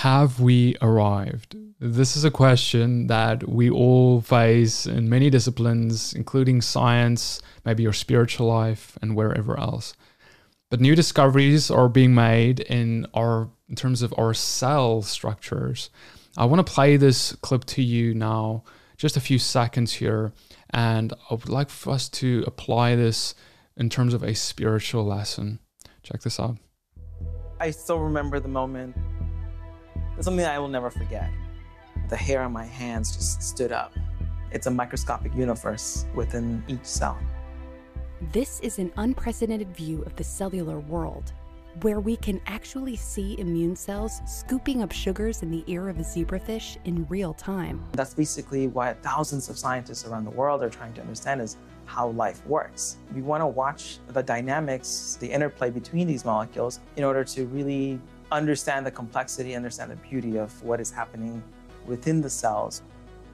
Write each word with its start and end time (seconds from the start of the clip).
have 0.00 0.40
we 0.40 0.74
arrived? 0.80 1.54
This 1.78 2.16
is 2.16 2.24
a 2.24 2.30
question 2.30 3.08
that 3.08 3.46
we 3.46 3.68
all 3.68 4.22
face 4.22 4.86
in 4.86 5.10
many 5.10 5.28
disciplines, 5.28 6.14
including 6.14 6.62
science, 6.62 7.42
maybe 7.66 7.82
your 7.82 7.92
spiritual 7.92 8.46
life, 8.46 8.96
and 9.02 9.14
wherever 9.14 9.60
else. 9.60 9.92
But 10.70 10.80
new 10.80 10.94
discoveries 10.94 11.70
are 11.70 11.90
being 11.90 12.14
made 12.14 12.60
in 12.60 13.08
our 13.12 13.50
in 13.68 13.76
terms 13.76 14.00
of 14.00 14.14
our 14.16 14.32
cell 14.32 15.02
structures. 15.02 15.90
I 16.34 16.46
want 16.46 16.66
to 16.66 16.72
play 16.72 16.96
this 16.96 17.36
clip 17.42 17.66
to 17.66 17.82
you 17.82 18.14
now, 18.14 18.64
just 18.96 19.18
a 19.18 19.20
few 19.20 19.38
seconds 19.38 19.92
here, 19.92 20.32
and 20.70 21.12
I 21.12 21.34
would 21.34 21.50
like 21.50 21.68
for 21.68 21.92
us 21.92 22.08
to 22.20 22.42
apply 22.46 22.96
this 22.96 23.34
in 23.76 23.90
terms 23.90 24.14
of 24.14 24.22
a 24.22 24.34
spiritual 24.34 25.04
lesson. 25.04 25.58
Check 26.02 26.22
this 26.22 26.40
out. 26.40 26.56
I 27.60 27.70
still 27.70 27.98
remember 27.98 28.40
the 28.40 28.48
moment. 28.48 28.96
It's 30.20 30.26
something 30.26 30.44
I 30.44 30.58
will 30.58 30.68
never 30.68 30.90
forget. 30.90 31.30
The 32.10 32.16
hair 32.16 32.42
on 32.42 32.52
my 32.52 32.66
hands 32.66 33.16
just 33.16 33.42
stood 33.42 33.72
up. 33.72 33.94
It's 34.50 34.66
a 34.66 34.70
microscopic 34.70 35.34
universe 35.34 36.04
within 36.14 36.62
each 36.68 36.84
cell. 36.84 37.16
This 38.30 38.60
is 38.60 38.78
an 38.78 38.92
unprecedented 38.98 39.74
view 39.74 40.02
of 40.02 40.14
the 40.16 40.24
cellular 40.24 40.78
world, 40.78 41.32
where 41.80 42.00
we 42.00 42.18
can 42.18 42.38
actually 42.46 42.96
see 42.96 43.40
immune 43.40 43.74
cells 43.74 44.20
scooping 44.26 44.82
up 44.82 44.92
sugars 44.92 45.42
in 45.42 45.50
the 45.50 45.64
ear 45.68 45.88
of 45.88 45.98
a 45.98 46.02
zebrafish 46.02 46.76
in 46.84 47.06
real 47.08 47.32
time. 47.32 47.82
That's 47.92 48.12
basically 48.12 48.66
what 48.66 49.02
thousands 49.02 49.48
of 49.48 49.56
scientists 49.56 50.04
around 50.06 50.24
the 50.26 50.32
world 50.32 50.62
are 50.62 50.68
trying 50.68 50.92
to 50.92 51.00
understand 51.00 51.40
is 51.40 51.56
how 51.86 52.10
life 52.10 52.44
works. 52.44 52.98
We 53.14 53.22
want 53.22 53.40
to 53.40 53.46
watch 53.46 54.00
the 54.08 54.22
dynamics, 54.22 55.16
the 55.18 55.32
interplay 55.32 55.70
between 55.70 56.06
these 56.06 56.26
molecules 56.26 56.80
in 56.96 57.04
order 57.04 57.24
to 57.24 57.46
really 57.46 57.98
understand 58.32 58.86
the 58.86 58.90
complexity, 58.90 59.54
understand 59.54 59.90
the 59.90 59.96
beauty 59.96 60.38
of 60.38 60.62
what 60.62 60.80
is 60.80 60.90
happening 60.90 61.42
within 61.86 62.20
the 62.20 62.30
cells. 62.30 62.82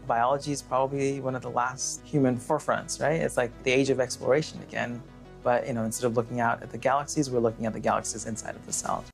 Biology 0.06 0.52
is 0.52 0.62
probably 0.62 1.20
one 1.20 1.34
of 1.34 1.42
the 1.42 1.50
last 1.50 2.00
human 2.04 2.36
forefronts, 2.36 3.00
right? 3.00 3.20
It's 3.20 3.36
like 3.36 3.50
the 3.64 3.72
age 3.72 3.90
of 3.90 4.00
exploration 4.00 4.60
again. 4.62 5.02
But 5.42 5.66
you 5.66 5.74
know, 5.74 5.84
instead 5.84 6.06
of 6.06 6.16
looking 6.16 6.40
out 6.40 6.62
at 6.62 6.70
the 6.70 6.78
galaxies, 6.78 7.30
we're 7.30 7.40
looking 7.40 7.66
at 7.66 7.72
the 7.72 7.80
galaxies 7.80 8.26
inside 8.26 8.56
of 8.56 8.64
the 8.66 8.72
cells. 8.72 9.06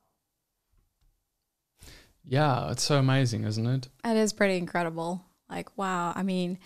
Yeah, 2.25 2.71
it's 2.71 2.83
so 2.83 2.97
amazing, 2.97 3.43
isn't 3.43 3.65
it? 3.65 3.89
It 4.05 4.17
is 4.17 4.33
pretty 4.33 4.57
incredible. 4.57 5.25
Like, 5.49 5.77
wow. 5.77 6.13
I 6.15 6.23
mean, 6.23 6.57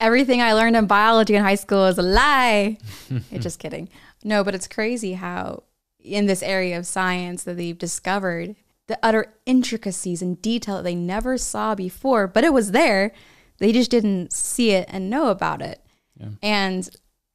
everything 0.00 0.40
I 0.40 0.54
learned 0.54 0.76
in 0.76 0.86
biology 0.86 1.34
in 1.34 1.44
high 1.44 1.56
school 1.56 1.86
is 1.86 1.98
a 1.98 2.02
lie. 2.02 2.78
just 3.38 3.58
kidding. 3.58 3.88
No, 4.24 4.42
but 4.42 4.54
it's 4.54 4.66
crazy 4.66 5.12
how 5.12 5.64
in 6.00 6.26
this 6.26 6.42
area 6.42 6.78
of 6.78 6.86
science 6.86 7.44
that 7.44 7.56
they've 7.56 7.78
discovered 7.78 8.56
the 8.86 8.98
utter 9.02 9.34
intricacies 9.46 10.22
and 10.22 10.40
detail 10.40 10.76
that 10.76 10.84
they 10.84 10.94
never 10.94 11.36
saw 11.38 11.74
before, 11.74 12.26
but 12.26 12.44
it 12.44 12.52
was 12.52 12.72
there. 12.72 13.12
They 13.58 13.72
just 13.72 13.90
didn't 13.90 14.32
see 14.32 14.70
it 14.70 14.86
and 14.88 15.10
know 15.10 15.28
about 15.28 15.60
it. 15.60 15.84
Yeah. 16.18 16.28
And 16.42 16.88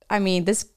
I 0.09 0.19
mean, 0.19 0.45
this 0.45 0.67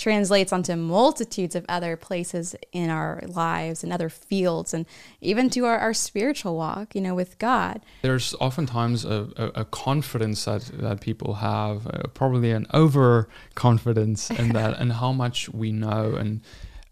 translates 0.00 0.52
onto 0.52 0.74
multitudes 0.76 1.54
of 1.54 1.64
other 1.68 1.96
places 1.96 2.56
in 2.72 2.88
our 2.88 3.22
lives 3.28 3.84
and 3.84 3.92
other 3.92 4.08
fields 4.08 4.72
and 4.72 4.86
even 5.20 5.50
to 5.50 5.66
our, 5.66 5.78
our 5.78 5.92
spiritual 5.92 6.56
walk 6.56 6.94
you 6.94 7.02
know 7.02 7.14
with 7.14 7.38
god 7.38 7.82
there's 8.00 8.34
oftentimes 8.40 9.04
a, 9.04 9.28
a, 9.36 9.60
a 9.60 9.64
confidence 9.66 10.46
that, 10.46 10.62
that 10.72 11.02
people 11.02 11.34
have 11.34 11.86
uh, 11.86 12.02
probably 12.14 12.50
an 12.50 12.66
overconfidence 12.72 14.30
in 14.30 14.48
that 14.54 14.78
and 14.80 14.94
how 14.94 15.12
much 15.12 15.50
we 15.50 15.70
know 15.70 16.14
and 16.14 16.40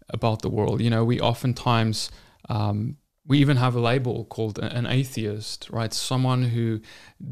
about 0.09 0.41
the 0.41 0.49
world. 0.49 0.81
You 0.81 0.89
know 0.89 1.03
we 1.03 1.19
oftentimes 1.19 2.11
um, 2.49 2.97
we 3.25 3.37
even 3.39 3.57
have 3.57 3.75
a 3.75 3.79
label 3.79 4.25
called 4.25 4.59
an 4.59 4.85
atheist 4.85 5.69
right? 5.69 5.93
Someone 5.93 6.43
who 6.43 6.81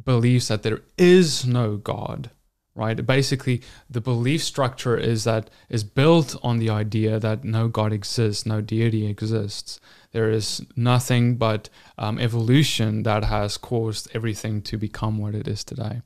believes 0.03 0.47
that 0.47 0.63
there 0.63 0.81
is 0.97 1.45
no 1.45 1.77
god 1.77 2.31
right? 2.77 3.05
Basically 3.05 3.61
the 3.89 3.99
belief 3.99 4.43
structure 4.43 4.95
is 4.95 5.23
that 5.23 5.49
is 5.67 5.83
built 5.83 6.35
on 6.43 6.59
the 6.59 6.69
idea 6.69 7.19
that 7.19 7.43
no 7.43 7.67
god 7.67 7.91
exists 7.91 8.45
no 8.45 8.61
deity 8.61 9.07
exists. 9.07 9.79
There 10.11 10.29
is 10.31 10.61
nothing 10.75 11.35
but 11.35 11.69
um, 11.97 12.17
evolution 12.19 13.03
that 13.03 13.25
has 13.25 13.57
caused 13.57 14.09
everything 14.13 14.61
to 14.63 14.77
become 14.77 15.17
what 15.17 15.35
it 15.35 15.47
is 15.47 15.63
today. 15.63 16.01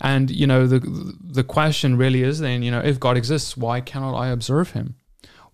And 0.00 0.30
you 0.30 0.46
know 0.46 0.66
the 0.66 0.80
the 1.20 1.44
question 1.44 1.96
really 1.96 2.22
is 2.22 2.40
then 2.40 2.62
you 2.62 2.70
know 2.70 2.80
if 2.80 2.98
god 2.98 3.16
exists 3.16 3.56
why 3.56 3.80
cannot 3.80 4.16
i 4.16 4.28
observe 4.28 4.72
him 4.72 4.96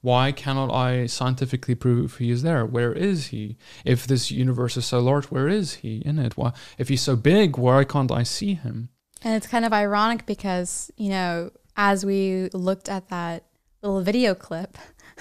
why 0.04 0.32
cannot 0.32 0.70
I 0.70 1.06
scientifically 1.06 1.74
prove 1.74 2.18
he 2.18 2.30
is 2.30 2.42
there? 2.42 2.66
Where 2.66 2.92
is 2.92 3.28
he? 3.28 3.56
If 3.86 4.06
this 4.06 4.30
universe 4.30 4.76
is 4.76 4.84
so 4.84 5.00
large, 5.00 5.24
where 5.26 5.48
is 5.48 5.76
he 5.76 6.02
in 6.04 6.18
it? 6.18 6.36
Why, 6.36 6.52
if 6.76 6.90
he's 6.90 7.00
so 7.00 7.16
big, 7.16 7.56
why 7.56 7.84
can't 7.84 8.12
I 8.12 8.22
see 8.22 8.52
him? 8.52 8.90
And 9.22 9.34
it's 9.34 9.46
kind 9.46 9.64
of 9.64 9.72
ironic 9.72 10.26
because, 10.26 10.90
you 10.98 11.08
know, 11.08 11.52
as 11.74 12.04
we 12.04 12.50
looked 12.52 12.90
at 12.90 13.08
that 13.08 13.44
little 13.82 14.02
video 14.02 14.34
clip, 14.34 14.76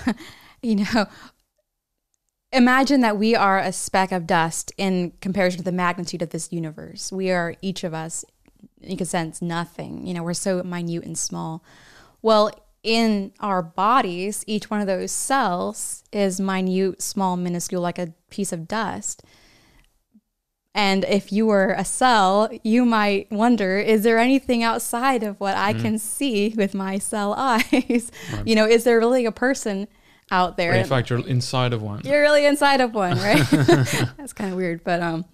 you 0.62 0.76
know, 0.76 1.06
imagine 2.52 3.00
that 3.02 3.18
we 3.18 3.38
are 3.38 3.60
a 3.60 3.72
speck 3.72 4.12
of 4.12 4.28
dust 4.28 4.74
in 4.78 5.14
comparison 5.22 5.60
to 5.60 5.64
the 5.64 5.72
magnitude 5.72 6.22
of 6.22 6.32
this 6.32 6.52
universe. 6.52 7.10
We 7.10 7.32
are 7.32 7.56
each 7.62 7.86
of 7.86 7.94
us, 7.94 8.26
you 8.82 8.98
can 8.98 9.06
sense 9.06 9.42
nothing. 9.42 10.06
You 10.06 10.14
know, 10.14 10.24
we're 10.24 10.34
so 10.34 10.62
minute 10.62 11.06
and 11.06 11.18
small. 11.18 11.64
Well, 12.22 12.52
in 12.84 13.32
our 13.40 13.64
bodies, 13.64 14.44
each 14.46 14.70
one 14.70 14.82
of 14.82 14.88
those 14.88 15.12
cells 15.12 16.04
is 16.12 16.40
minute, 16.40 17.02
small, 17.02 17.38
minuscule, 17.38 17.82
like 17.82 17.98
a 17.98 18.14
piece 18.30 18.52
of 18.52 18.68
dust. 18.68 19.24
And 20.76 21.06
if 21.06 21.32
you 21.32 21.46
were 21.46 21.76
a 21.78 21.86
cell, 21.86 22.50
you 22.64 22.84
might 22.84 23.32
wonder 23.32 23.78
is 23.78 24.04
there 24.04 24.18
anything 24.18 24.64
outside 24.64 25.22
of 25.24 25.40
what 25.40 25.56
I 25.56 25.74
mm. 25.74 25.82
can 25.82 26.00
see 26.00 26.54
with 26.58 26.74
my 26.74 26.98
cell 26.98 27.34
eyes? 27.38 27.64
Right. 27.72 28.44
You 28.46 28.56
know, 28.56 28.66
is 28.66 28.84
there 28.84 28.98
really 29.00 29.26
a 29.26 29.32
person 29.32 29.88
out 30.32 30.58
there? 30.58 30.74
in 30.74 30.86
fact, 30.86 31.10
you're 31.10 31.26
inside 31.28 31.74
of 31.74 31.82
one. 31.82 32.02
You're 32.04 32.22
really 32.22 32.46
inside 32.46 32.82
of 32.82 32.94
one, 32.94 33.18
right? 33.18 33.48
That's 34.18 34.34
kind 34.34 34.52
of 34.52 34.58
weird. 34.58 34.84
But 34.84 35.02
um, 35.02 35.26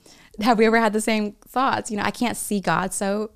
have 0.42 0.58
we 0.58 0.66
ever 0.66 0.80
had 0.80 0.94
the 0.94 1.02
same 1.02 1.34
thoughts? 1.48 1.90
You 1.90 1.98
know, 1.98 2.04
I 2.04 2.12
can't 2.12 2.38
see 2.38 2.60
God, 2.60 2.94
so 2.94 3.32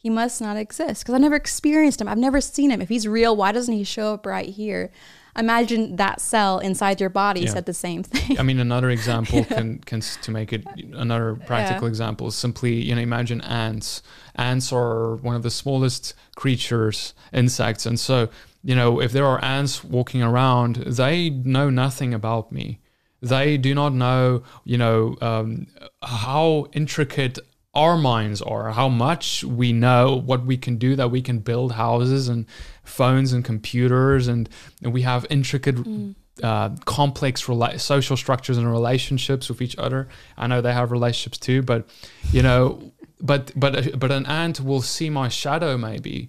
he 0.00 0.08
must 0.08 0.40
not 0.40 0.56
exist 0.56 1.02
because 1.02 1.14
I've 1.14 1.20
never 1.20 1.36
experienced 1.36 2.00
him. 2.00 2.08
I've 2.08 2.18
never 2.18 2.40
seen 2.40 2.70
him. 2.70 2.80
If 2.80 2.88
he's 2.88 3.06
real, 3.06 3.36
why 3.36 3.52
doesn't 3.52 3.74
he 3.74 3.84
show 3.84 4.14
up 4.14 4.24
right 4.24 4.48
here? 4.48 4.90
imagine 5.36 5.96
that 5.96 6.20
cell 6.20 6.58
inside 6.58 7.00
your 7.00 7.10
body 7.10 7.42
yeah. 7.42 7.50
said 7.50 7.66
the 7.66 7.74
same 7.74 8.02
thing. 8.02 8.38
I 8.38 8.42
mean, 8.42 8.58
another 8.58 8.90
example 8.98 9.44
can, 9.44 9.78
can 9.78 10.00
to 10.00 10.30
make 10.30 10.52
it 10.52 10.66
another 10.92 11.36
practical 11.46 11.84
yeah. 11.84 11.90
example 11.90 12.26
is 12.26 12.34
simply 12.34 12.74
you 12.74 12.94
know 12.94 13.00
imagine 13.00 13.40
ants. 13.42 14.02
Ants 14.36 14.72
are 14.72 15.16
one 15.16 15.36
of 15.36 15.42
the 15.42 15.50
smallest 15.50 16.14
creatures, 16.36 17.14
insects, 17.32 17.86
and 17.86 17.98
so 18.00 18.28
you 18.64 18.74
know 18.74 19.00
if 19.00 19.12
there 19.12 19.26
are 19.26 19.42
ants 19.44 19.84
walking 19.84 20.22
around, 20.22 20.76
they 20.76 21.30
know 21.30 21.70
nothing 21.70 22.14
about 22.14 22.50
me. 22.50 22.80
They 23.22 23.58
do 23.58 23.74
not 23.74 23.92
know, 23.92 24.44
you 24.64 24.78
know, 24.78 25.14
um, 25.20 25.66
how 26.02 26.68
intricate 26.72 27.38
our 27.80 27.96
minds 27.96 28.42
are, 28.42 28.70
how 28.72 28.88
much 28.88 29.42
we 29.42 29.72
know, 29.72 30.14
what 30.14 30.44
we 30.44 30.56
can 30.58 30.76
do, 30.76 30.94
that 30.96 31.10
we 31.10 31.22
can 31.22 31.38
build 31.38 31.72
houses 31.72 32.28
and 32.28 32.44
phones 32.84 33.32
and 33.32 33.42
computers, 33.42 34.28
and, 34.28 34.48
and 34.82 34.92
we 34.92 35.02
have 35.02 35.26
intricate, 35.30 35.76
mm. 35.76 36.14
uh, 36.42 36.68
complex 36.84 37.46
rela- 37.46 37.80
social 37.80 38.18
structures 38.18 38.58
and 38.58 38.70
relationships 38.70 39.48
with 39.48 39.62
each 39.62 39.76
other. 39.78 40.08
I 40.36 40.46
know 40.46 40.60
they 40.60 40.74
have 40.74 40.92
relationships 40.92 41.38
too, 41.38 41.62
but 41.62 41.88
you 42.32 42.42
know, 42.42 42.92
but 43.30 43.52
but 43.56 43.98
but 43.98 44.10
an 44.10 44.26
ant 44.26 44.60
will 44.60 44.82
see 44.82 45.08
my 45.08 45.28
shadow 45.28 45.78
maybe, 45.78 46.28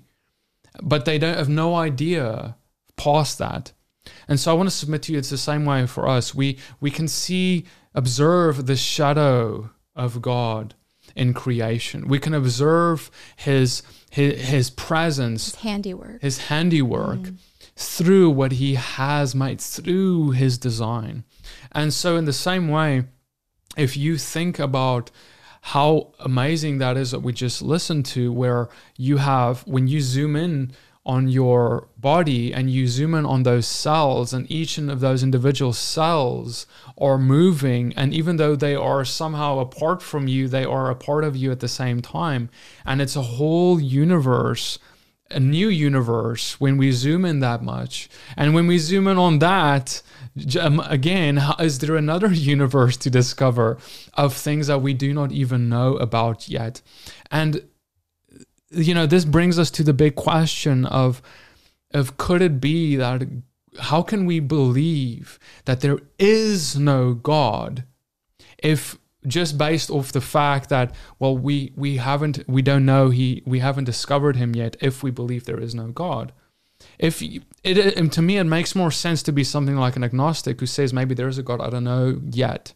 but 0.81 1.03
they 1.03 1.18
don't 1.19 1.38
have 1.38 1.50
no 1.50 1.75
idea 1.75 2.56
past 2.95 3.38
that. 3.39 3.73
And 4.28 4.39
so 4.39 4.51
I 4.51 4.53
want 4.56 4.69
to 4.69 4.75
submit 4.75 5.01
to 5.03 5.12
you, 5.12 5.19
it's 5.19 5.29
the 5.29 5.38
same 5.51 5.66
way 5.66 5.85
for 5.85 6.07
us. 6.07 6.33
We 6.33 6.59
we 6.79 6.91
can 6.91 7.07
see, 7.07 7.66
observe 7.94 8.66
the 8.68 8.78
shadow 8.78 9.72
of 9.95 10.21
God 10.21 10.75
in 11.16 11.34
creation. 11.34 12.08
We 12.08 12.19
can 12.19 12.34
observe 12.34 13.12
his 13.36 13.84
his, 14.10 14.42
his 14.42 14.69
presence, 14.69 15.46
his 15.46 15.56
handiwork, 15.56 16.22
his 16.22 16.38
handiwork 16.48 17.19
mm. 17.19 17.38
through 17.75 18.30
what 18.30 18.54
he 18.54 18.75
has 18.75 19.34
made, 19.34 19.62
through 19.62 20.31
his 20.31 20.58
design. 20.58 21.24
And 21.72 21.94
so, 21.94 22.18
in 22.18 22.25
the 22.25 22.34
same 22.34 22.68
way, 22.68 23.06
if 23.78 23.96
you 23.96 24.18
think 24.18 24.60
about 24.60 25.12
how 25.62 26.12
amazing 26.19 26.80
that 26.80 26.98
is 26.98 27.12
that 27.12 27.19
we 27.19 27.31
just 27.31 27.62
listened 27.62 28.06
to, 28.07 28.34
where 28.34 28.69
you 28.98 29.18
have, 29.18 29.62
when 29.68 29.88
you 29.88 30.02
zoom 30.02 30.36
in 30.36 30.74
on 31.06 31.27
your 31.27 31.88
body 31.98 32.53
and 32.53 32.69
you 32.69 32.88
zoom 32.88 33.15
in 33.15 33.25
on 33.25 33.42
those 33.42 33.65
cells 33.65 34.33
and 34.33 34.50
each 34.51 34.77
of 34.77 35.00
those 35.00 35.24
individual 35.24 35.74
cells 35.74 36.68
are 36.98 37.18
moving 37.18 37.92
and 37.98 38.13
even 38.13 38.38
though 38.38 38.56
they 38.56 38.75
are 38.75 39.03
somehow 39.03 39.57
apart 39.57 40.01
from 40.01 40.27
you 40.27 40.48
they 40.48 40.63
are 40.63 40.92
a 40.92 40.95
part 40.95 41.24
of 41.24 41.36
you 41.36 41.51
at 41.51 41.59
the 41.59 41.68
same 41.68 42.01
time 42.01 42.50
and 42.86 43.01
it's 43.01 43.15
a 43.15 43.21
whole 43.21 43.80
universe 43.80 44.77
a 45.31 45.39
new 45.39 45.69
universe 45.69 46.59
when 46.59 46.77
we 46.77 46.92
zoom 46.92 47.25
in 47.25 47.39
that 47.39 47.63
much. 47.63 48.09
And 48.36 48.54
when 48.54 48.68
we 48.68 48.77
zoom 48.77 49.07
in 49.07 49.18
on 49.18 49.39
that, 49.39 50.01
um, 50.59 50.80
again, 50.81 51.42
is 51.59 51.80
there 51.80 51.95
another 51.95 52.27
universe 52.33 52.97
to 52.97 53.09
discover 53.09 53.77
of 54.13 54.33
things 54.33 54.68
that 54.68 54.81
we 54.81 54.94
do 54.94 55.13
not 55.13 55.31
even 55.31 55.69
know 55.69 55.95
about 55.97 56.50
yet? 56.50 56.81
And 57.31 57.63
you 58.71 58.94
know, 58.94 59.06
this 59.06 59.25
brings 59.25 59.59
us 59.59 59.69
to 59.71 59.83
the 59.83 59.94
big 59.94 60.15
question 60.15 60.85
of 60.85 61.21
of 61.94 62.18
could 62.18 62.41
it 62.41 62.62
be 62.62 62.95
that 62.95 63.23
how 63.79 64.01
can 64.01 64.25
we 64.25 64.39
believe 64.39 65.39
that 65.65 65.81
there 65.81 66.00
is 66.18 66.77
no 66.77 67.13
God 67.13 67.83
if 68.57 68.97
just 69.27 69.57
based 69.57 69.91
off 69.91 70.12
the 70.12 70.21
fact 70.21 70.69
that 70.69 70.95
well 71.19 71.38
we 71.38 71.71
we 71.75 71.97
haven't 71.97 72.47
we 72.47 72.62
don't 72.62 72.85
know 72.85 73.09
he 73.09 73.44
we 73.45 73.59
haven't 73.59 73.83
discovered 73.83 74.35
him 74.35 74.56
yet 74.56 74.75
if 74.81 75.03
we 75.03 75.12
believe 75.12 75.45
there 75.45 75.59
is 75.59 75.75
no 75.75 75.88
god? 75.88 76.31
If 76.97 77.21
it, 77.21 77.44
it 77.63 78.12
to 78.13 78.21
me 78.21 78.38
it 78.38 78.45
makes 78.45 78.75
more 78.75 78.91
sense 78.91 79.21
to 79.23 79.31
be 79.31 79.44
something 79.44 79.75
like 79.75 79.95
an 79.95 80.03
agnostic 80.03 80.59
who 80.59 80.65
says 80.65 80.94
maybe 80.94 81.13
there 81.13 81.27
is 81.27 81.38
a 81.38 81.44
god 81.44 81.62
i 81.62 81.69
don't 81.69 81.83
know 81.83 82.21
yet. 82.31 82.73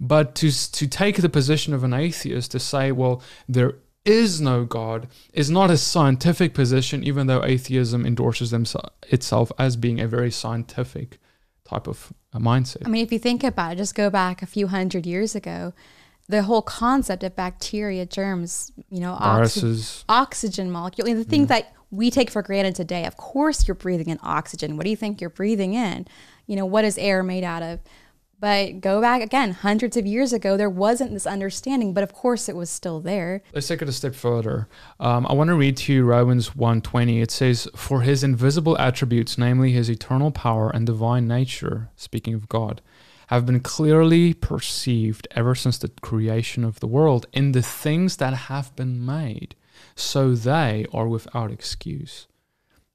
But 0.00 0.34
to 0.36 0.50
to 0.50 0.86
take 0.86 1.16
the 1.16 1.28
position 1.28 1.74
of 1.74 1.82
an 1.84 1.92
atheist 1.92 2.52
to 2.52 2.60
say 2.60 2.92
well 2.92 3.22
there 3.48 3.74
is 4.08 4.40
no 4.40 4.64
god 4.64 5.06
is 5.32 5.50
not 5.50 5.70
a 5.70 5.76
scientific 5.76 6.54
position 6.54 7.04
even 7.04 7.26
though 7.26 7.44
atheism 7.44 8.06
endorses 8.06 8.50
them, 8.50 8.64
itself 9.08 9.52
as 9.58 9.76
being 9.76 10.00
a 10.00 10.08
very 10.08 10.30
scientific 10.30 11.18
type 11.64 11.86
of 11.86 12.12
a 12.32 12.38
mindset. 12.38 12.82
I 12.84 12.88
mean, 12.88 13.04
if 13.04 13.12
you 13.12 13.18
think 13.18 13.44
about 13.44 13.72
it, 13.72 13.76
just 13.76 13.94
go 13.94 14.10
back 14.10 14.42
a 14.42 14.46
few 14.46 14.68
hundred 14.68 15.06
years 15.06 15.34
ago, 15.34 15.72
the 16.28 16.42
whole 16.42 16.62
concept 16.62 17.22
of 17.22 17.34
bacteria, 17.34 18.04
germs, 18.04 18.70
you 18.90 19.00
know, 19.00 19.16
oxy- 19.18 20.04
oxygen 20.08 20.70
molecule, 20.70 21.06
the 21.14 21.24
thing 21.24 21.46
mm. 21.46 21.48
that 21.48 21.72
we 21.90 22.10
take 22.10 22.30
for 22.30 22.42
granted 22.42 22.74
today. 22.74 23.06
Of 23.06 23.16
course, 23.16 23.66
you're 23.66 23.74
breathing 23.74 24.08
in 24.08 24.18
oxygen. 24.22 24.76
What 24.76 24.84
do 24.84 24.90
you 24.90 24.96
think 24.96 25.20
you're 25.20 25.30
breathing 25.30 25.72
in? 25.72 26.06
You 26.46 26.56
know, 26.56 26.66
what 26.66 26.84
is 26.84 26.98
air 26.98 27.22
made 27.22 27.44
out 27.44 27.62
of? 27.62 27.80
But 28.40 28.80
go 28.80 29.00
back 29.00 29.20
again, 29.20 29.50
hundreds 29.52 29.96
of 29.96 30.06
years 30.06 30.32
ago, 30.32 30.56
there 30.56 30.70
wasn't 30.70 31.12
this 31.12 31.26
understanding, 31.26 31.92
but 31.92 32.04
of 32.04 32.12
course 32.12 32.48
it 32.48 32.54
was 32.54 32.70
still 32.70 33.00
there. 33.00 33.42
Let's 33.52 33.66
take 33.66 33.82
it 33.82 33.88
a 33.88 33.92
step 33.92 34.14
further. 34.14 34.68
Um, 35.00 35.26
I 35.26 35.32
want 35.32 35.48
to 35.48 35.56
read 35.56 35.76
to 35.78 35.92
you 35.92 36.04
Romans 36.04 36.50
1.20. 36.50 37.20
It 37.20 37.32
says, 37.32 37.68
For 37.74 38.02
his 38.02 38.22
invisible 38.22 38.78
attributes, 38.78 39.38
namely 39.38 39.72
his 39.72 39.90
eternal 39.90 40.30
power 40.30 40.70
and 40.70 40.86
divine 40.86 41.26
nature, 41.26 41.90
speaking 41.96 42.34
of 42.34 42.48
God, 42.48 42.80
have 43.28 43.44
been 43.44 43.60
clearly 43.60 44.34
perceived 44.34 45.26
ever 45.32 45.54
since 45.54 45.76
the 45.76 45.90
creation 46.00 46.64
of 46.64 46.78
the 46.78 46.86
world 46.86 47.26
in 47.32 47.52
the 47.52 47.62
things 47.62 48.18
that 48.18 48.34
have 48.34 48.74
been 48.76 49.04
made, 49.04 49.56
so 49.96 50.34
they 50.34 50.86
are 50.92 51.08
without 51.08 51.50
excuse. 51.50 52.28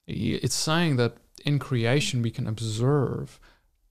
It's 0.08 0.56
saying 0.56 0.96
that 0.98 1.18
in 1.46 1.60
creation 1.60 2.22
we 2.22 2.32
can 2.32 2.48
observe 2.48 3.40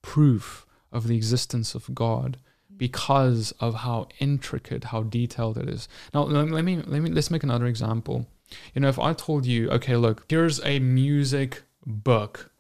proof 0.01 0.67
of 0.93 1.07
the 1.07 1.17
existence 1.17 1.75
of 1.75 1.95
God 1.95 2.39
because 2.77 3.53
of 3.61 3.77
how 3.77 4.09
intricate, 4.19 4.85
how 4.85 5.03
detailed 5.03 5.59
it 5.59 5.69
is. 5.69 5.89
Now, 6.13 6.23
let 6.25 6.65
me 6.65 6.83
let 6.85 7.03
me 7.03 7.11
let's 7.11 7.31
make 7.31 7.43
another 7.43 7.67
example. 7.67 8.27
You 8.75 8.81
know, 8.81 8.89
if 8.89 8.99
I 8.99 9.13
told 9.13 9.47
you, 9.47 9.71
okay, 9.71 9.97
look, 9.97 10.25
here's 10.29 10.61
a 10.65 10.79
music 10.79 11.63
book, 11.87 12.51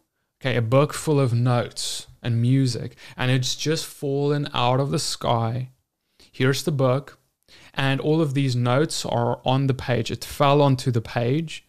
okay, 0.41 0.57
a 0.57 0.63
book 0.63 0.93
full 0.93 1.21
of 1.21 1.35
notes 1.35 2.07
and 2.23 2.41
music, 2.41 2.97
and 3.17 3.31
it's 3.31 3.55
just 3.55 3.85
fallen 3.85 4.49
out 4.55 4.81
of 4.81 4.91
the 4.91 4.99
sky. 4.99 5.71
Here's 6.31 6.63
the 6.63 6.73
book, 6.73 7.19
and 7.75 8.01
all 8.01 8.21
of 8.21 8.35
these 8.35 8.57
notes 8.57 9.05
are 9.05 9.41
on 9.45 9.67
the 9.67 9.75
page. 9.75 10.11
It 10.11 10.25
fell 10.25 10.63
onto 10.63 10.91
the 10.91 11.03
page. 11.03 11.67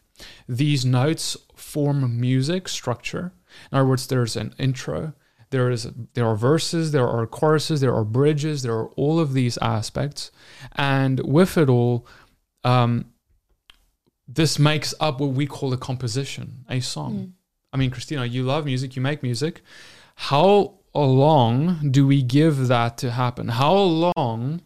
These 0.47 0.85
notes 0.85 1.35
form 1.55 2.19
music 2.19 2.69
structure. 2.69 3.33
In 3.71 3.77
other 3.77 3.87
words, 3.87 4.07
there's 4.07 4.35
an 4.35 4.53
intro, 4.57 5.13
there 5.53 5.69
is 5.69 5.87
there 6.15 6.27
are 6.27 6.35
verses 6.35 6.91
there 6.91 7.07
are 7.07 7.27
choruses 7.27 7.79
there 7.79 7.93
are 7.93 8.03
bridges 8.03 8.63
there 8.63 8.73
are 8.73 8.89
all 9.01 9.19
of 9.19 9.33
these 9.33 9.57
aspects. 9.59 10.31
And 10.75 11.19
with 11.19 11.57
it 11.57 11.69
all 11.69 12.05
um, 12.63 13.05
this 14.27 14.57
makes 14.57 14.93
up 14.99 15.21
what 15.21 15.31
we 15.39 15.45
call 15.45 15.71
a 15.71 15.77
composition 15.77 16.65
a 16.67 16.79
song. 16.81 17.13
Mm. 17.13 17.31
i 17.71 17.77
mean 17.77 17.91
christina 17.91 18.25
you 18.25 18.43
love 18.43 18.65
music 18.65 18.95
you 18.95 19.01
make 19.01 19.21
music. 19.23 19.61
How 20.15 20.49
long 20.93 21.89
do 21.91 22.05
we 22.05 22.21
give 22.21 22.67
that 22.67 22.97
to 22.99 23.11
happen? 23.11 23.47
How 23.47 23.75
long 24.17 24.61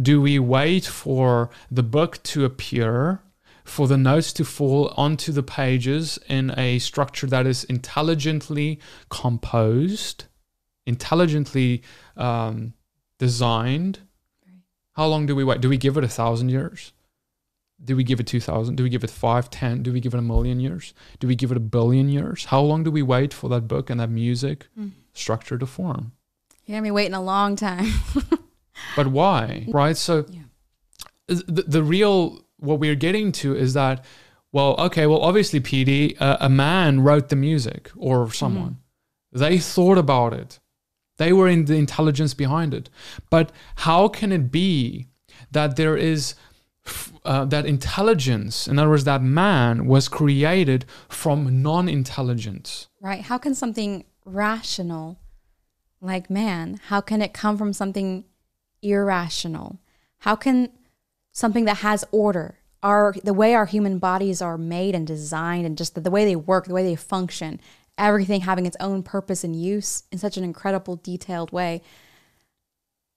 do 0.00 0.20
we 0.20 0.38
wait 0.38 0.84
for 0.84 1.50
the 1.70 1.82
book 1.82 2.22
to 2.32 2.44
appear 2.44 3.20
for 3.64 3.86
the 3.86 3.96
notes 3.96 4.32
to 4.32 4.44
fall 4.44 4.92
onto 4.96 5.32
the 5.32 5.42
pages 5.42 6.18
in 6.28 6.52
a 6.58 6.78
structure 6.80 7.26
that 7.28 7.46
is 7.46 7.64
intelligently 7.64 8.80
composed 9.08 10.24
intelligently 10.90 11.82
um, 12.16 12.74
designed, 13.18 14.00
how 14.92 15.06
long 15.06 15.24
do 15.26 15.34
we 15.34 15.44
wait? 15.44 15.60
Do 15.60 15.68
we 15.68 15.78
give 15.78 15.96
it 15.96 16.04
a 16.04 16.08
thousand 16.08 16.48
years? 16.50 16.92
Do 17.82 17.96
we 17.96 18.04
give 18.04 18.20
it 18.20 18.26
2,000? 18.26 18.76
Do 18.76 18.82
we 18.82 18.90
give 18.90 19.04
it 19.04 19.10
five, 19.10 19.48
ten? 19.48 19.82
Do 19.82 19.92
we 19.92 20.00
give 20.00 20.12
it 20.12 20.18
a 20.18 20.22
million 20.22 20.60
years? 20.60 20.92
Do 21.18 21.26
we 21.26 21.34
give 21.34 21.50
it 21.50 21.56
a 21.56 21.66
billion 21.78 22.10
years? 22.10 22.44
How 22.44 22.60
long 22.60 22.84
do 22.84 22.90
we 22.90 23.00
wait 23.00 23.32
for 23.32 23.48
that 23.48 23.66
book 23.66 23.88
and 23.88 23.98
that 24.00 24.10
music 24.10 24.66
mm. 24.78 24.90
structure 25.14 25.56
to 25.56 25.64
form? 25.64 26.12
You're 26.66 26.74
going 26.74 26.82
to 26.84 26.86
be 26.88 26.90
waiting 26.90 27.14
a 27.14 27.22
long 27.22 27.56
time. 27.56 27.90
but 28.96 29.06
why? 29.06 29.66
Right? 29.68 29.96
So 29.96 30.26
yeah. 30.28 30.42
the, 31.26 31.62
the 31.62 31.82
real, 31.82 32.44
what 32.58 32.80
we're 32.80 32.94
getting 32.94 33.32
to 33.32 33.56
is 33.56 33.72
that, 33.72 34.04
well, 34.52 34.74
okay, 34.78 35.06
well, 35.06 35.22
obviously, 35.22 35.60
PD, 35.60 36.20
uh, 36.20 36.36
a 36.40 36.50
man 36.50 37.00
wrote 37.00 37.30
the 37.30 37.36
music 37.36 37.90
or 37.96 38.30
someone. 38.32 38.76
Mm. 39.34 39.40
They 39.40 39.58
thought 39.58 39.96
about 39.96 40.34
it. 40.34 40.60
They 41.20 41.34
were 41.34 41.48
in 41.48 41.66
the 41.66 41.76
intelligence 41.76 42.32
behind 42.32 42.72
it. 42.72 42.88
But 43.28 43.52
how 43.76 44.08
can 44.08 44.32
it 44.32 44.50
be 44.50 45.06
that 45.52 45.76
there 45.76 45.94
is 45.94 46.34
uh, 47.26 47.44
that 47.44 47.66
intelligence, 47.66 48.66
in 48.66 48.78
other 48.78 48.88
words, 48.88 49.04
that 49.04 49.22
man 49.22 49.86
was 49.86 50.08
created 50.08 50.86
from 51.10 51.60
non 51.60 51.90
intelligence? 51.90 52.88
Right. 53.02 53.20
How 53.20 53.36
can 53.36 53.54
something 53.54 54.06
rational 54.24 55.18
like 56.00 56.30
man, 56.30 56.80
how 56.86 57.02
can 57.02 57.20
it 57.20 57.34
come 57.34 57.58
from 57.58 57.74
something 57.74 58.24
irrational? 58.80 59.78
How 60.20 60.36
can 60.36 60.70
something 61.32 61.66
that 61.66 61.78
has 61.78 62.02
order, 62.10 62.60
our 62.82 63.14
the 63.22 63.34
way 63.34 63.54
our 63.54 63.66
human 63.66 63.98
bodies 63.98 64.40
are 64.40 64.56
made 64.56 64.94
and 64.94 65.06
designed 65.06 65.66
and 65.66 65.76
just 65.76 65.94
the, 65.94 66.00
the 66.00 66.10
way 66.10 66.24
they 66.24 66.36
work, 66.36 66.64
the 66.64 66.72
way 66.72 66.82
they 66.82 66.96
function, 66.96 67.60
everything 68.00 68.40
having 68.40 68.66
its 68.66 68.76
own 68.80 69.02
purpose 69.02 69.44
and 69.44 69.54
use 69.54 70.04
in 70.10 70.18
such 70.18 70.36
an 70.36 70.44
incredible, 70.44 70.96
detailed 70.96 71.52
way. 71.52 71.82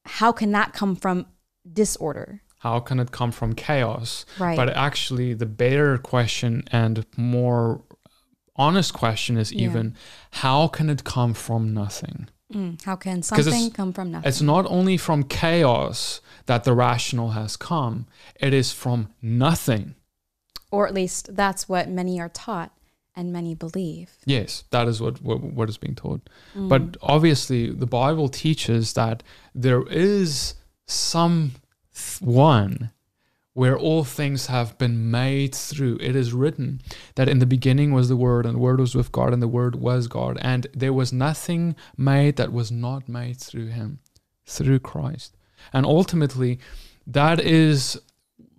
How 0.06 0.32
can 0.32 0.52
that 0.52 0.74
come 0.74 0.96
from 0.96 1.26
disorder? 1.72 2.42
How 2.60 2.80
can 2.80 3.00
it 3.00 3.12
come 3.12 3.32
from 3.32 3.54
chaos? 3.56 4.26
Right. 4.40 4.56
But 4.56 4.70
actually, 4.70 5.34
the 5.34 5.46
better 5.46 5.98
question 5.98 6.64
and 6.72 7.06
more 7.18 7.82
honest 8.56 8.94
question 8.94 9.38
is 9.38 9.52
even 9.54 9.90
yeah. 9.90 10.40
how 10.42 10.68
can 10.68 10.90
it 10.90 11.04
come 11.04 11.34
from 11.34 11.74
nothing? 11.74 12.30
Mm, 12.54 12.82
how 12.84 12.96
can 12.96 13.24
something 13.24 13.72
come 13.72 13.94
from 13.94 14.12
nothing? 14.12 14.28
It's 14.28 14.42
not 14.42 14.66
only 14.68 14.98
from 14.98 15.24
chaos 15.24 16.22
that 16.46 16.64
the 16.64 16.74
rational 16.74 17.32
has 17.32 17.58
come, 17.58 18.06
it 18.40 18.54
is 18.54 18.72
from 18.72 19.10
nothing. 19.22 19.96
Or 20.72 20.88
at 20.88 20.94
least 20.94 21.36
that's 21.36 21.68
what 21.68 21.90
many 21.90 22.20
are 22.20 22.30
taught 22.30 22.72
and 23.16 23.32
many 23.32 23.56
believe. 23.56 24.12
Yes, 24.26 24.64
that 24.72 24.88
is 24.88 25.02
what 25.02 25.22
what, 25.22 25.42
what 25.42 25.70
is 25.70 25.78
being 25.78 25.96
taught. 25.96 26.30
Mm. 26.56 26.70
But 26.70 26.98
obviously, 27.02 27.72
the 27.72 27.86
Bible 27.86 28.30
teaches 28.30 28.94
that 28.94 29.24
there 29.54 29.84
is 29.88 30.56
some 30.86 31.54
one 32.20 32.92
where 33.54 33.78
all 33.78 34.04
things 34.04 34.48
have 34.48 34.78
been 34.80 35.12
made 35.12 35.54
through. 35.54 35.98
It 36.02 36.16
is 36.16 36.34
written 36.34 36.82
that 37.16 37.30
in 37.30 37.38
the 37.38 37.46
beginning 37.46 37.94
was 37.94 38.10
the 38.10 38.18
Word, 38.18 38.46
and 38.46 38.56
the 38.56 38.60
Word 38.60 38.80
was 38.80 38.96
with 38.96 39.12
God, 39.12 39.32
and 39.32 39.42
the 39.42 39.48
Word 39.48 39.76
was 39.76 40.08
God, 40.08 40.38
and 40.42 40.66
there 40.74 40.94
was 40.94 41.14
nothing 41.14 41.76
made 41.96 42.36
that 42.38 42.52
was 42.52 42.72
not 42.72 43.08
made 43.08 43.38
through 43.38 43.68
Him, 43.68 44.00
through 44.46 44.80
Christ. 44.80 45.38
And 45.72 45.86
ultimately, 45.86 46.60
that 47.06 47.40
is 47.40 48.00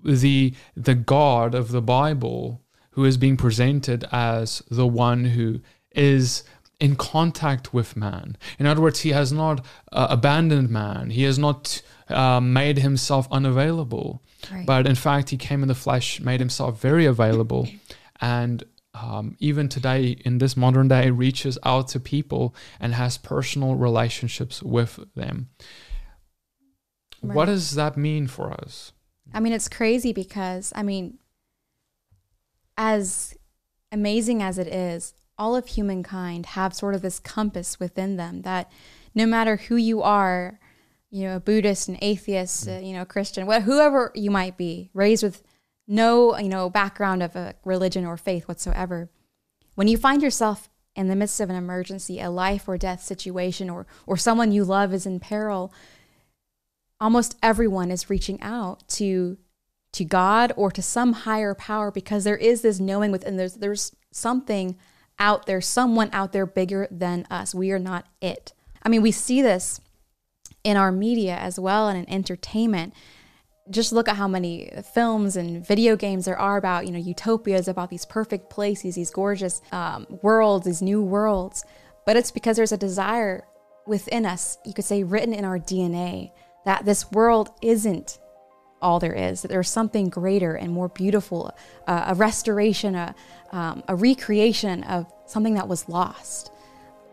the 0.04 0.54
the 0.76 0.94
God 0.94 1.54
of 1.54 1.70
the 1.70 1.82
Bible 1.82 2.63
who 2.94 3.04
is 3.04 3.16
being 3.16 3.36
presented 3.36 4.04
as 4.12 4.62
the 4.70 4.86
one 4.86 5.24
who 5.26 5.60
is 5.92 6.44
in 6.80 6.96
contact 6.96 7.72
with 7.72 7.96
man. 7.96 8.36
In 8.58 8.66
other 8.66 8.80
words, 8.80 9.00
he 9.00 9.10
has 9.10 9.32
not 9.32 9.64
uh, 9.92 10.06
abandoned 10.10 10.70
man, 10.70 11.10
he 11.10 11.24
has 11.24 11.38
not 11.38 11.82
uh, 12.08 12.40
made 12.40 12.78
himself 12.78 13.26
unavailable, 13.30 14.22
right. 14.52 14.66
but 14.66 14.86
in 14.86 14.94
fact, 14.94 15.30
he 15.30 15.36
came 15.36 15.62
in 15.62 15.68
the 15.68 15.74
flesh, 15.74 16.20
made 16.20 16.40
himself 16.40 16.80
very 16.80 17.04
available, 17.06 17.68
and 18.20 18.64
um, 18.94 19.36
even 19.40 19.68
today 19.68 20.16
in 20.24 20.38
this 20.38 20.56
modern 20.56 20.86
day 20.88 21.10
reaches 21.10 21.58
out 21.64 21.88
to 21.88 22.00
people 22.00 22.54
and 22.78 22.94
has 22.94 23.18
personal 23.18 23.74
relationships 23.74 24.62
with 24.62 25.00
them. 25.16 25.48
Right. 27.22 27.34
What 27.34 27.46
does 27.46 27.74
that 27.74 27.96
mean 27.96 28.28
for 28.28 28.52
us? 28.52 28.92
I 29.32 29.40
mean, 29.40 29.52
it's 29.52 29.68
crazy 29.68 30.12
because, 30.12 30.72
I 30.76 30.84
mean, 30.84 31.18
as 32.76 33.36
amazing 33.92 34.42
as 34.42 34.58
it 34.58 34.66
is, 34.68 35.14
all 35.38 35.56
of 35.56 35.66
humankind 35.66 36.46
have 36.46 36.74
sort 36.74 36.94
of 36.94 37.02
this 37.02 37.18
compass 37.18 37.80
within 37.80 38.16
them 38.16 38.42
that 38.42 38.70
no 39.14 39.26
matter 39.26 39.56
who 39.56 39.76
you 39.76 40.02
are, 40.02 40.58
you 41.10 41.24
know, 41.24 41.36
a 41.36 41.40
Buddhist, 41.40 41.88
an 41.88 41.98
atheist, 42.00 42.68
uh, 42.68 42.78
you 42.82 42.92
know, 42.92 43.02
a 43.02 43.06
Christian, 43.06 43.46
what, 43.46 43.62
whoever 43.62 44.10
you 44.14 44.30
might 44.30 44.56
be, 44.56 44.90
raised 44.94 45.22
with 45.22 45.42
no, 45.86 46.36
you 46.38 46.48
know, 46.48 46.70
background 46.70 47.22
of 47.22 47.36
a 47.36 47.54
religion 47.64 48.04
or 48.04 48.16
faith 48.16 48.48
whatsoever, 48.48 49.10
when 49.74 49.88
you 49.88 49.96
find 49.96 50.22
yourself 50.22 50.68
in 50.96 51.08
the 51.08 51.16
midst 51.16 51.40
of 51.40 51.50
an 51.50 51.56
emergency, 51.56 52.20
a 52.20 52.30
life 52.30 52.68
or 52.68 52.78
death 52.78 53.02
situation, 53.02 53.68
or 53.68 53.86
or 54.06 54.16
someone 54.16 54.52
you 54.52 54.64
love 54.64 54.94
is 54.94 55.06
in 55.06 55.20
peril, 55.20 55.72
almost 57.00 57.36
everyone 57.42 57.90
is 57.90 58.08
reaching 58.08 58.40
out 58.40 58.86
to 58.88 59.36
to 59.94 60.04
God 60.04 60.52
or 60.56 60.70
to 60.70 60.82
some 60.82 61.12
higher 61.12 61.54
power 61.54 61.90
because 61.90 62.24
there 62.24 62.36
is 62.36 62.62
this 62.62 62.80
knowing 62.80 63.10
within 63.10 63.36
there's 63.36 63.54
there's 63.54 63.94
something 64.10 64.76
out 65.18 65.46
there, 65.46 65.60
someone 65.60 66.10
out 66.12 66.32
there 66.32 66.46
bigger 66.46 66.88
than 66.90 67.26
us. 67.30 67.54
We 67.54 67.70
are 67.70 67.78
not 67.78 68.06
it. 68.20 68.52
I 68.82 68.88
mean, 68.88 69.02
we 69.02 69.12
see 69.12 69.40
this 69.40 69.80
in 70.64 70.76
our 70.76 70.90
media 70.90 71.36
as 71.36 71.58
well 71.58 71.88
and 71.88 71.98
in 71.98 72.12
entertainment. 72.12 72.92
Just 73.70 73.92
look 73.92 74.08
at 74.08 74.16
how 74.16 74.28
many 74.28 74.70
films 74.92 75.36
and 75.36 75.66
video 75.66 75.96
games 75.96 76.24
there 76.24 76.38
are 76.38 76.56
about, 76.56 76.86
you 76.86 76.92
know, 76.92 76.98
utopias, 76.98 77.68
about 77.68 77.88
these 77.88 78.04
perfect 78.04 78.50
places, 78.50 78.96
these 78.96 79.10
gorgeous 79.10 79.62
um, 79.72 80.06
worlds, 80.22 80.66
these 80.66 80.82
new 80.82 81.00
worlds. 81.02 81.64
But 82.04 82.16
it's 82.16 82.30
because 82.30 82.56
there's 82.56 82.72
a 82.72 82.76
desire 82.76 83.46
within 83.86 84.26
us, 84.26 84.58
you 84.66 84.74
could 84.74 84.84
say 84.84 85.02
written 85.02 85.32
in 85.32 85.44
our 85.44 85.58
DNA, 85.58 86.32
that 86.64 86.84
this 86.84 87.10
world 87.12 87.50
isn't 87.62 88.18
all 88.84 89.00
there 89.00 89.14
is, 89.14 89.42
that 89.42 89.48
there's 89.48 89.70
something 89.70 90.08
greater 90.08 90.54
and 90.54 90.72
more 90.72 90.88
beautiful, 90.88 91.52
uh, 91.86 92.04
a 92.08 92.14
restoration, 92.14 92.94
a, 92.94 93.14
um, 93.50 93.82
a 93.88 93.96
recreation 93.96 94.84
of 94.84 95.06
something 95.26 95.54
that 95.54 95.66
was 95.66 95.88
lost. 95.88 96.52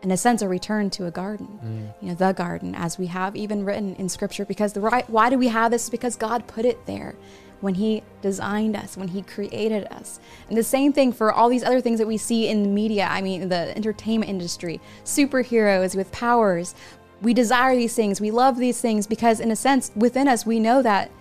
In 0.02 0.10
a 0.10 0.16
sense, 0.16 0.42
a 0.42 0.48
return 0.48 0.90
to 0.90 1.06
a 1.06 1.12
garden, 1.12 1.46
mm. 1.64 2.02
you 2.02 2.08
know, 2.08 2.14
the 2.14 2.32
garden, 2.32 2.74
as 2.74 2.98
we 2.98 3.06
have 3.06 3.36
even 3.36 3.64
written 3.64 3.94
in 3.96 4.08
scripture. 4.08 4.44
Because 4.44 4.72
the 4.72 4.80
right, 4.80 5.08
why 5.08 5.30
do 5.30 5.38
we 5.38 5.48
have 5.48 5.70
this? 5.70 5.88
Because 5.88 6.16
God 6.16 6.46
put 6.48 6.64
it 6.64 6.84
there 6.86 7.14
when 7.60 7.74
He 7.76 8.02
designed 8.20 8.74
us, 8.76 8.96
when 8.96 9.08
He 9.08 9.22
created 9.22 9.86
us. 9.92 10.18
And 10.48 10.58
the 10.58 10.64
same 10.64 10.92
thing 10.92 11.12
for 11.12 11.32
all 11.32 11.48
these 11.48 11.62
other 11.62 11.80
things 11.80 12.00
that 12.00 12.08
we 12.08 12.18
see 12.18 12.48
in 12.48 12.64
the 12.64 12.68
media, 12.68 13.06
I 13.08 13.22
mean, 13.22 13.48
the 13.48 13.74
entertainment 13.76 14.28
industry, 14.28 14.80
superheroes 15.04 15.94
with 15.94 16.10
powers. 16.10 16.74
We 17.22 17.32
desire 17.32 17.76
these 17.76 17.94
things, 17.94 18.20
we 18.20 18.32
love 18.32 18.58
these 18.58 18.80
things 18.80 19.06
because, 19.06 19.38
in 19.38 19.52
a 19.52 19.56
sense, 19.56 19.92
within 19.94 20.26
us, 20.26 20.44
we 20.44 20.58
know 20.58 20.82
that 20.82 21.12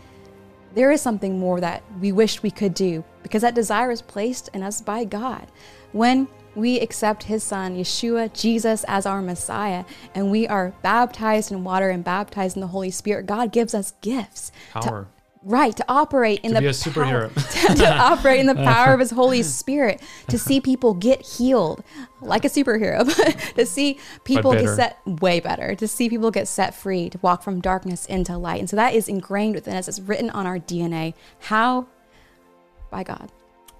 there 0.74 0.92
is 0.92 1.02
something 1.02 1.40
more 1.40 1.60
that 1.60 1.84
we 2.00 2.12
wish 2.12 2.44
we 2.44 2.52
could 2.52 2.74
do 2.74 3.04
because 3.24 3.42
that 3.42 3.56
desire 3.56 3.92
is 3.92 4.02
placed 4.02 4.50
in 4.54 4.64
us 4.64 4.82
by 4.82 5.04
God. 5.04 5.48
When 5.92 6.28
we 6.56 6.80
accept 6.80 7.24
His 7.24 7.44
Son, 7.44 7.76
Yeshua, 7.78 8.34
Jesus, 8.34 8.84
as 8.88 9.06
our 9.06 9.22
Messiah, 9.22 9.86
and 10.14 10.32
we 10.32 10.48
are 10.48 10.74
baptized 10.82 11.52
in 11.52 11.64
water 11.64 11.90
and 11.90 12.04
baptized 12.04 12.58
in 12.58 12.62
the 12.62 12.68
Holy 12.68 12.92
Spirit, 12.92 13.26
God 13.26 13.52
gives 13.52 13.74
us 13.74 13.94
gifts. 14.02 14.52
Power. 14.72 15.08
Right, 15.44 15.76
to 15.76 15.86
operate 15.88 16.42
in 16.44 16.50
to 16.52 16.56
the 16.56 16.62
be 16.62 16.68
a 16.68 16.70
superhero. 16.70 17.34
Power, 17.34 17.70
to, 17.76 17.82
to 17.82 17.98
operate 17.98 18.40
in 18.40 18.46
the 18.46 18.54
power 18.54 18.94
of 18.94 19.00
his 19.00 19.10
Holy 19.10 19.42
Spirit, 19.44 20.00
to 20.28 20.38
see 20.38 20.62
people 20.62 20.94
get 20.94 21.26
healed 21.26 21.84
like 22.22 22.46
a 22.46 22.48
superhero, 22.48 23.04
to 23.56 23.66
see 23.66 23.98
people 24.24 24.54
get 24.54 24.70
set 24.70 25.00
way 25.08 25.40
better, 25.40 25.74
to 25.74 25.88
see 25.88 26.10
people 26.10 26.30
get 26.30 26.48
set 26.48 26.76
free, 26.76 27.10
to 27.10 27.18
walk 27.24 27.42
from 27.42 27.60
darkness 27.60 28.06
into 28.06 28.38
light. 28.38 28.60
And 28.60 28.70
so 28.70 28.76
that 28.76 28.94
is 28.94 29.08
ingrained 29.08 29.56
within 29.56 29.76
us. 29.76 29.88
It's 29.88 30.00
written 30.00 30.30
on 30.30 30.46
our 30.46 30.60
DNA. 30.60 31.16
How? 31.40 31.88
By 32.92 33.04
God. 33.04 33.32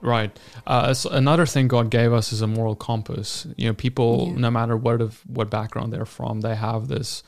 Right. 0.02 0.36
Uh, 0.66 0.96
so 0.96 1.12
another 1.12 1.46
thing 1.46 1.68
God 1.68 1.92
gave 1.92 2.12
us 2.12 2.34
is 2.34 2.42
a 2.42 2.48
moral 2.48 2.76
compass. 2.76 3.46
You 3.56 3.68
know, 3.68 3.74
people, 3.76 4.30
yeah. 4.30 4.40
no 4.40 4.50
matter 4.50 4.76
what 4.76 5.00
of 5.00 5.22
what 5.28 5.52
background 5.52 5.94
they're 5.94 6.06
from, 6.06 6.42
they 6.42 6.56
have 6.56 6.88
this 6.88 7.22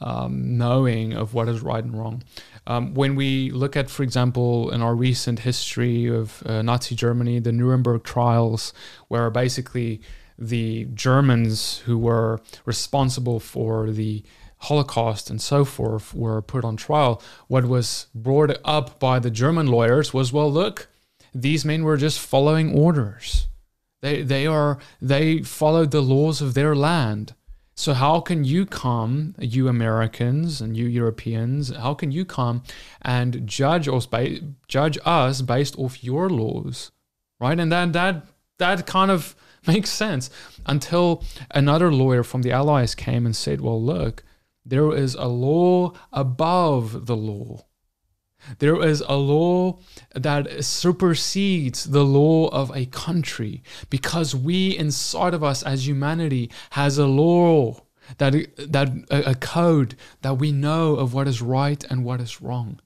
um, 0.00 0.56
knowing 0.56 1.12
of 1.12 1.34
what 1.34 1.48
is 1.48 1.60
right 1.60 1.82
and 1.82 1.98
wrong. 1.98 2.22
Um, 2.70 2.94
when 2.94 3.16
we 3.16 3.50
look 3.50 3.76
at, 3.76 3.90
for 3.90 4.04
example, 4.04 4.70
in 4.70 4.80
our 4.80 4.94
recent 4.94 5.40
history 5.40 6.06
of 6.06 6.40
uh, 6.46 6.62
Nazi 6.62 6.94
Germany, 6.94 7.40
the 7.40 7.50
Nuremberg 7.50 8.04
trials, 8.04 8.72
where 9.08 9.28
basically 9.28 10.00
the 10.38 10.84
Germans 10.94 11.78
who 11.78 11.98
were 11.98 12.40
responsible 12.64 13.40
for 13.40 13.90
the 13.90 14.22
Holocaust 14.58 15.30
and 15.30 15.42
so 15.42 15.64
forth 15.64 16.14
were 16.14 16.40
put 16.40 16.64
on 16.64 16.76
trial, 16.76 17.20
what 17.48 17.64
was 17.64 18.06
brought 18.14 18.56
up 18.64 19.00
by 19.00 19.18
the 19.18 19.32
German 19.32 19.66
lawyers 19.66 20.14
was, 20.14 20.32
well, 20.32 20.52
look, 20.52 20.86
these 21.34 21.64
men 21.64 21.82
were 21.82 21.96
just 21.96 22.20
following 22.20 22.72
orders. 22.72 23.48
They, 24.00 24.22
they 24.22 24.46
are 24.46 24.78
they 25.02 25.42
followed 25.42 25.90
the 25.90 26.02
laws 26.02 26.40
of 26.40 26.54
their 26.54 26.76
land. 26.76 27.34
So 27.80 27.94
how 27.94 28.20
can 28.20 28.44
you 28.44 28.66
come, 28.66 29.34
you 29.38 29.66
Americans 29.66 30.60
and 30.60 30.76
you 30.76 30.84
Europeans, 30.84 31.74
how 31.74 31.94
can 31.94 32.12
you 32.12 32.26
come 32.26 32.62
and 33.00 33.46
judge 33.46 33.88
us 33.88 34.04
by, 34.04 34.42
judge 34.68 34.98
us 35.06 35.40
based 35.40 35.78
off 35.78 36.04
your 36.04 36.28
laws, 36.28 36.92
right? 37.40 37.58
And 37.58 37.72
then 37.72 37.92
that 37.92 38.26
that 38.58 38.86
kind 38.86 39.10
of 39.10 39.34
makes 39.66 39.88
sense 39.88 40.28
until 40.66 41.24
another 41.52 41.90
lawyer 41.90 42.22
from 42.22 42.42
the 42.42 42.52
Allies 42.52 42.94
came 42.94 43.24
and 43.24 43.34
said, 43.34 43.62
"Well, 43.62 43.82
look, 43.82 44.24
there 44.62 44.94
is 44.94 45.14
a 45.14 45.28
law 45.28 45.94
above 46.12 47.06
the 47.06 47.16
law." 47.16 47.64
There 48.58 48.82
is 48.84 49.02
a 49.06 49.16
law 49.16 49.78
that 50.14 50.64
supersedes 50.64 51.84
the 51.84 52.04
law 52.04 52.48
of 52.48 52.74
a 52.74 52.86
country 52.86 53.62
because 53.88 54.34
we 54.34 54.76
inside 54.76 55.34
of 55.34 55.44
us 55.44 55.62
as 55.62 55.86
humanity 55.86 56.50
has 56.70 56.98
a 56.98 57.06
law 57.06 57.80
that 58.18 58.32
that 58.58 58.88
a, 59.10 59.34
code 59.34 59.94
that 60.22 60.38
we 60.38 60.52
know 60.52 60.94
of 60.94 61.14
what 61.14 61.28
is 61.28 61.40
right 61.40 61.82
and 61.84 62.04
what 62.04 62.20
is 62.20 62.42
wrong. 62.42 62.80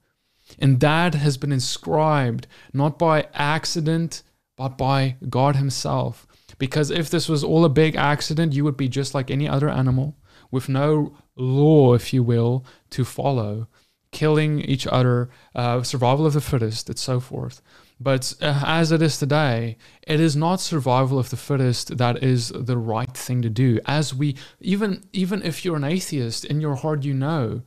And 0.59 0.79
that 0.79 1.15
has 1.15 1.37
been 1.37 1.51
inscribed 1.51 2.47
not 2.73 2.99
by 2.99 3.27
accident 3.33 4.23
but 4.57 4.77
by 4.77 5.17
God 5.29 5.55
himself. 5.55 6.27
Because 6.57 6.89
if 6.89 7.09
this 7.09 7.27
was 7.27 7.43
all 7.43 7.65
a 7.65 7.69
big 7.69 7.95
accident, 7.95 8.53
you 8.53 8.63
would 8.63 8.77
be 8.77 8.87
just 8.87 9.13
like 9.13 9.29
any 9.29 9.49
other 9.49 9.69
animal 9.69 10.15
with 10.51 10.69
no 10.69 11.17
law, 11.35 11.93
if 11.93 12.13
you 12.13 12.23
will, 12.23 12.65
to 12.91 13.03
follow 13.03 13.67
killing 14.15 14.61
each 14.61 14.87
other, 14.87 15.29
uh, 15.53 15.83
survival 15.83 16.25
of 16.25 16.33
the 16.33 16.39
fittest, 16.39 16.87
and 16.87 16.97
so 16.97 17.19
forth. 17.19 17.61
But 17.99 18.33
uh, 18.41 18.63
as 18.65 18.93
it 18.93 19.01
is 19.01 19.19
today, 19.19 19.77
it 20.07 20.21
is 20.21 20.37
not 20.37 20.61
survival 20.61 21.19
of 21.19 21.29
the 21.31 21.37
fittest 21.37 21.97
that 21.97 22.23
is 22.23 22.47
the 22.55 22.77
right 22.77 23.15
thing 23.15 23.41
to 23.41 23.49
do. 23.49 23.79
As 23.85 24.13
we, 24.13 24.37
even 24.61 25.03
even 25.11 25.43
if 25.43 25.65
you're 25.65 25.75
an 25.75 25.83
atheist, 25.83 26.45
in 26.45 26.61
your 26.61 26.75
heart 26.75 27.03
you 27.03 27.13
know, 27.13 27.61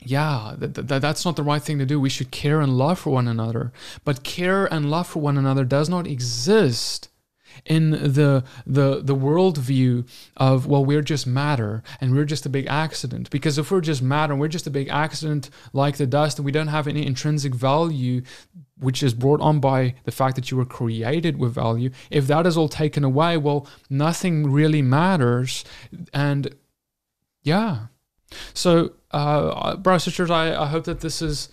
yeah, 0.00 0.54
that, 0.58 0.74
that, 0.74 1.02
that's 1.02 1.24
not 1.24 1.34
the 1.34 1.42
right 1.42 1.62
thing 1.62 1.78
to 1.80 1.86
do. 1.86 1.98
We 1.98 2.08
should 2.08 2.30
care 2.30 2.60
and 2.60 2.78
love 2.78 3.00
for 3.00 3.10
one 3.10 3.26
another. 3.26 3.72
But 4.04 4.22
care 4.22 4.72
and 4.72 4.90
love 4.90 5.08
for 5.08 5.20
one 5.20 5.38
another 5.38 5.64
does 5.64 5.88
not 5.88 6.06
exist 6.06 7.08
in 7.64 7.90
the 7.90 8.44
the 8.66 9.00
the 9.02 9.14
worldview 9.14 10.08
of 10.36 10.66
well 10.66 10.84
we're 10.84 11.02
just 11.02 11.26
matter 11.26 11.82
and 12.00 12.14
we're 12.14 12.24
just 12.24 12.46
a 12.46 12.48
big 12.48 12.66
accident. 12.68 13.30
Because 13.30 13.58
if 13.58 13.70
we're 13.70 13.80
just 13.80 14.02
matter 14.02 14.32
and 14.32 14.40
we're 14.40 14.48
just 14.48 14.66
a 14.66 14.70
big 14.70 14.88
accident 14.88 15.50
like 15.72 15.96
the 15.96 16.06
dust 16.06 16.38
and 16.38 16.44
we 16.44 16.52
don't 16.52 16.68
have 16.68 16.86
any 16.86 17.06
intrinsic 17.06 17.54
value 17.54 18.22
which 18.78 19.02
is 19.02 19.14
brought 19.14 19.40
on 19.40 19.58
by 19.58 19.94
the 20.04 20.12
fact 20.12 20.36
that 20.36 20.50
you 20.50 20.56
were 20.56 20.66
created 20.66 21.38
with 21.38 21.54
value. 21.54 21.90
If 22.10 22.26
that 22.26 22.46
is 22.46 22.56
all 22.56 22.68
taken 22.68 23.04
away 23.04 23.36
well 23.36 23.66
nothing 23.88 24.50
really 24.50 24.82
matters. 24.82 25.64
And 26.12 26.54
yeah. 27.42 27.86
So 28.54 28.92
uh 29.12 29.76
brothers 29.76 30.04
sisters 30.04 30.30
I, 30.30 30.62
I 30.62 30.66
hope 30.66 30.84
that 30.84 31.00
this 31.00 31.22
is 31.22 31.48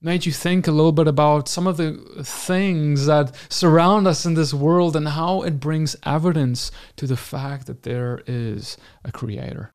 made 0.00 0.24
you 0.24 0.32
think 0.32 0.66
a 0.66 0.72
little 0.72 0.92
bit 0.92 1.08
about 1.08 1.48
some 1.48 1.66
of 1.66 1.76
the 1.76 1.92
things 2.22 3.06
that 3.06 3.34
surround 3.48 4.06
us 4.06 4.24
in 4.24 4.34
this 4.34 4.54
world 4.54 4.94
and 4.94 5.08
how 5.08 5.42
it 5.42 5.58
brings 5.58 5.96
evidence 6.04 6.70
to 6.96 7.06
the 7.06 7.16
fact 7.16 7.66
that 7.66 7.82
there 7.82 8.22
is 8.26 8.76
a 9.04 9.10
creator. 9.10 9.72